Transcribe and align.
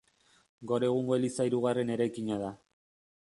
Gaur 0.71 0.85
egungo 0.87 1.17
eliza 1.17 1.47
hirugarren 1.49 1.93
eraikina 1.97 2.39
da. 2.45 2.51